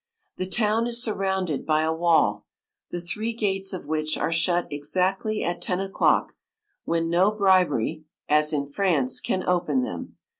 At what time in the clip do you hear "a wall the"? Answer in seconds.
1.83-2.99